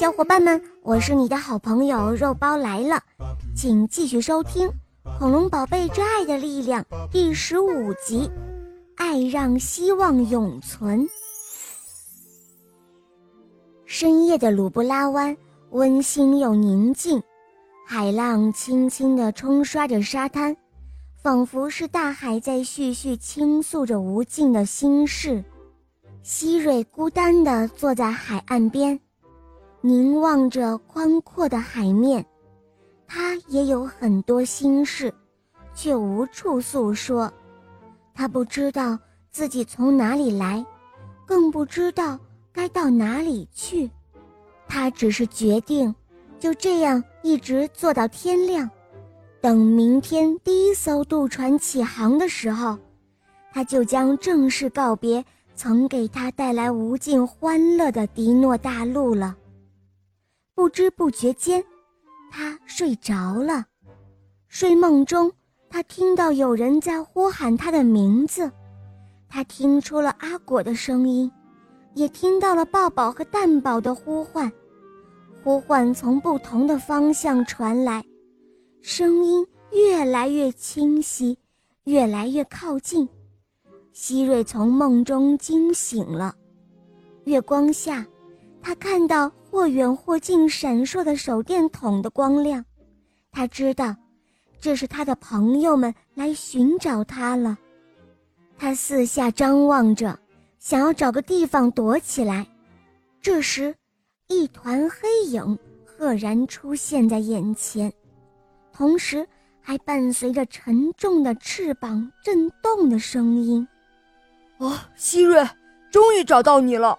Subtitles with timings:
[0.00, 3.02] 小伙伴们，我是你的好朋友肉包来了，
[3.54, 4.66] 请继续收听
[5.18, 8.26] 《恐龙宝贝之爱的力量》第十五集
[8.96, 11.00] 《爱让希望永存》。
[13.84, 15.36] 深夜的鲁布拉湾
[15.72, 17.22] 温馨又宁静，
[17.86, 20.56] 海浪轻轻地冲刷着沙滩，
[21.22, 25.44] 仿佛是大海在絮絮倾诉着无尽的心事。
[26.22, 28.98] 希瑞孤单地坐在海岸边。
[29.82, 32.24] 凝望着宽阔的海面，
[33.06, 35.12] 他也有很多心事，
[35.74, 37.32] 却无处诉说。
[38.14, 38.98] 他不知道
[39.30, 40.64] 自己从哪里来，
[41.24, 42.18] 更不知道
[42.52, 43.90] 该到哪里去。
[44.68, 45.94] 他只是决定，
[46.38, 48.70] 就这样一直坐到天亮，
[49.40, 52.78] 等明天第一艘渡船起航的时候，
[53.50, 59.34] 他就将正式告别曾给他带来无尽欢乐的迪诺大陆了。
[60.54, 61.64] 不知不觉间，
[62.30, 63.64] 他睡着了。
[64.48, 65.32] 睡梦中，
[65.68, 68.50] 他听到有人在呼喊他的名字，
[69.28, 71.30] 他听出了阿果的声音，
[71.94, 74.50] 也听到了抱抱和蛋宝的呼唤。
[75.42, 78.04] 呼唤从不同的方向传来，
[78.82, 81.38] 声音越来越清晰，
[81.84, 83.08] 越来越靠近。
[83.92, 86.34] 希瑞从梦中惊醒了，
[87.24, 88.06] 月光下。
[88.62, 92.64] 他看到或远或近闪烁的手电筒的光亮，
[93.32, 93.96] 他知道，
[94.60, 97.58] 这是他的朋友们来寻找他了。
[98.56, 100.16] 他四下张望着，
[100.60, 102.46] 想要找个地方躲起来。
[103.20, 103.74] 这时，
[104.28, 107.92] 一团黑影赫然出现在眼前，
[108.72, 109.26] 同时
[109.60, 113.66] 还伴随着沉重的翅膀震动的声音。
[114.58, 115.44] “啊，希瑞，
[115.90, 116.96] 终于找到你了！”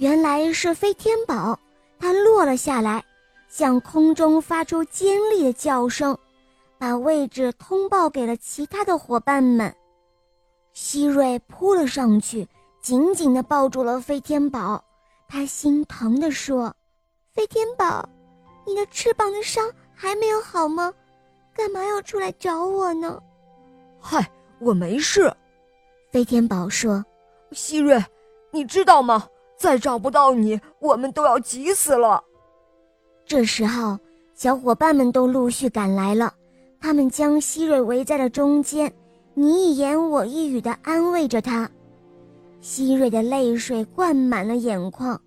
[0.00, 1.60] 原来是飞天宝，
[1.98, 3.04] 它落了下来，
[3.48, 6.16] 向空中发出尖利的叫声，
[6.78, 9.70] 把位置通报给了其他的伙伴们。
[10.72, 12.48] 希瑞扑了上去，
[12.80, 14.82] 紧紧地抱住了飞天宝，
[15.28, 16.74] 他心疼地说
[17.34, 18.08] ：“飞天宝，
[18.66, 20.90] 你的翅膀的伤还没有好吗？
[21.54, 23.20] 干嘛要出来找我呢
[24.00, 24.26] ？”“嗨，
[24.60, 25.30] 我没事。”
[26.10, 27.04] 飞天宝说。
[27.52, 28.02] “希瑞，
[28.50, 29.28] 你知道吗？”
[29.60, 32.24] 再找不到你，我们都要急死了。
[33.26, 33.98] 这时候，
[34.32, 36.32] 小伙伴们都陆续赶来了，
[36.80, 38.90] 他们将希瑞围在了中间，
[39.34, 41.70] 你一言我一语的安慰着他。
[42.62, 45.20] 希瑞的泪水灌满了眼眶，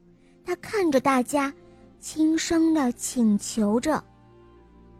[0.44, 1.54] 他看着大家，
[2.00, 4.04] 轻声的请求着：“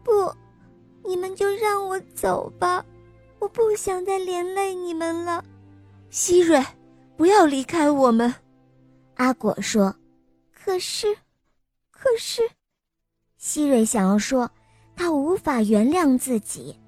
[0.06, 0.32] 不，
[1.04, 2.86] 你们就让我走吧，
[3.40, 5.44] 我不想再连累你们了。”
[6.12, 6.64] 希瑞，
[7.18, 8.32] 不要离开我们。
[9.16, 9.96] 阿果说
[10.51, 11.07] ：“可是，
[11.91, 12.41] 可是，
[13.38, 14.50] 希瑞想要说，
[14.96, 16.79] 他无法原谅自己，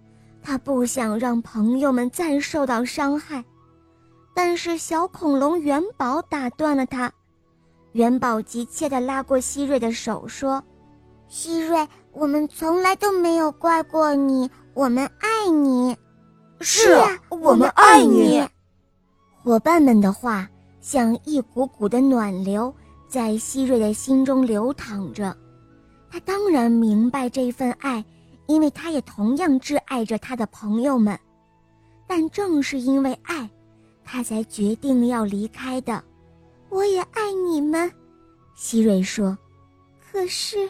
[0.41, 3.43] 他不想让朋友们再受到伤害。
[4.33, 7.11] 但是小恐龙元宝打断了他。
[7.93, 10.63] 元宝急切地拉过希瑞的手，说
[11.29, 15.95] ：‘希瑞，我们从来都没有怪过你，我们爱你。’
[16.59, 18.47] 是啊，我们爱你。
[19.43, 20.49] 伙伴们的话。”
[20.85, 22.72] 像一股股的暖流
[23.07, 25.35] 在希瑞的心中流淌着，
[26.12, 28.06] 他当然明白这份爱，
[28.46, 31.19] 因为他也同样挚爱着他的朋友们。
[32.06, 33.50] 但正是因为爱，
[34.03, 36.03] 他才决定要离开的。
[36.69, 37.91] 我也爱你们，
[38.53, 39.35] 希瑞说。
[40.12, 40.69] 可是，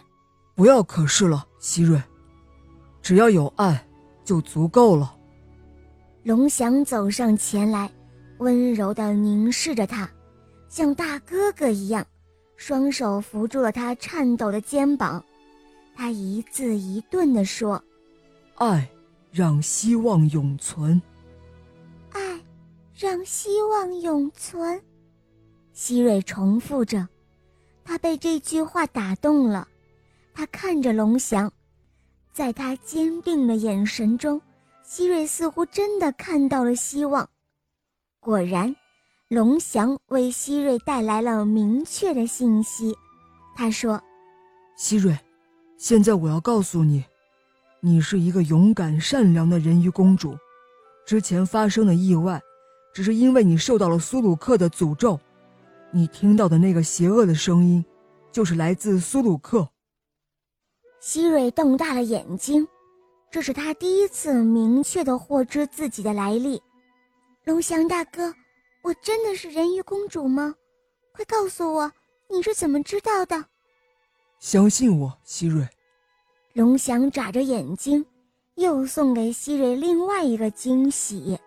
[0.56, 2.02] 不要可是了，希瑞，
[3.02, 3.86] 只要有爱
[4.24, 5.14] 就足够了。
[6.24, 7.92] 龙翔走上前来。
[8.38, 10.09] 温柔地凝视着他，
[10.68, 12.06] 像大哥哥一样，
[12.57, 15.23] 双手扶住了他颤抖的肩膀。
[15.96, 17.81] 他一字一顿地说
[18.56, 18.90] ：“爱，
[19.31, 21.01] 让希望永存。
[22.12, 22.41] 爱，
[22.94, 24.81] 让希望永存。”
[25.72, 27.07] 希瑞重复着，
[27.84, 29.67] 他被这句话打动了。
[30.34, 31.52] 他看着龙翔，
[32.34, 34.41] 在他坚定的眼神中，
[34.84, 37.29] 希瑞似乎真的看到了希望。
[38.25, 38.75] 果然，
[39.27, 42.91] 龙翔为希瑞带来了明确的信息。
[43.55, 44.01] 他说
[44.75, 45.16] ：“希瑞，
[45.77, 47.05] 现在我要告诉你，
[47.81, 50.35] 你是一个勇敢善良的人鱼公主。
[51.05, 52.41] 之前发生的意外，
[52.95, 55.19] 只是因为你受到了苏鲁克的诅咒。
[55.91, 57.85] 你听到的那个邪恶的声音，
[58.31, 59.69] 就是来自苏鲁克。”
[60.99, 62.67] 希瑞瞪大了眼睛，
[63.29, 66.59] 这是他第一次明确的获知自己的来历。
[67.46, 68.34] 龙翔大哥，
[68.82, 70.56] 我真的是人鱼公主吗？
[71.12, 71.92] 快告诉我，
[72.28, 73.46] 你是怎么知道的？
[74.40, 75.64] 相信我，希瑞。
[76.53, 78.03] 龙翔眨着眼睛，
[78.56, 81.38] 又送给希瑞另外一个惊喜。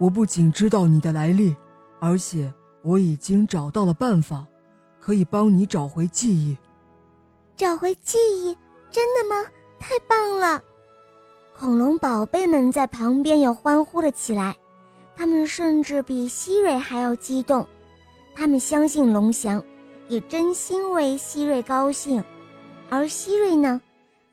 [0.00, 1.54] 我不仅知道你的来历，
[2.00, 2.52] 而且
[2.82, 4.44] 我已经找到了办法，
[4.98, 6.58] 可以帮你找回记忆。
[7.54, 8.58] 找回记忆？
[8.90, 9.48] 真的吗？
[9.78, 10.60] 太棒了！
[11.56, 14.56] 恐龙宝贝们在旁边又欢呼了起来，
[15.16, 17.66] 他们甚至比希瑞还要激动。
[18.34, 19.62] 他们相信龙翔，
[20.08, 22.22] 也真心为希瑞高兴。
[22.90, 23.80] 而希瑞呢，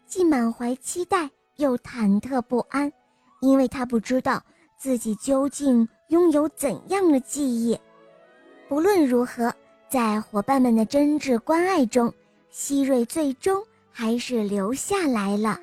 [0.06, 2.92] 既满怀期待，又忐忑不安，
[3.40, 4.44] 因为他不知道
[4.78, 7.80] 自己究竟拥有怎样的记忆。
[8.68, 9.54] 不论如何，
[9.90, 12.14] 在伙伴们的真挚关爱中，
[12.50, 15.58] 希瑞最终还是留下来了。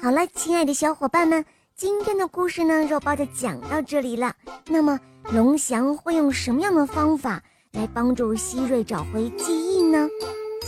[0.00, 1.44] 好了，亲爱的小伙伴们，
[1.76, 4.32] 今天的故事呢，肉包就讲到这里了。
[4.68, 5.00] 那么，
[5.32, 7.42] 龙翔会用什么样的方法
[7.72, 10.08] 来帮助希瑞找回记忆呢？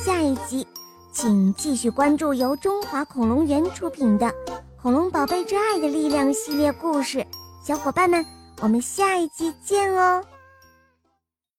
[0.05, 0.67] 下一集，
[1.13, 4.27] 请继续关注由中华恐龙园出品的
[4.83, 7.25] 《恐龙宝贝之爱的力量》系列故事。
[7.65, 8.27] 小伙伴们，
[8.61, 10.25] 我们下一集见哦！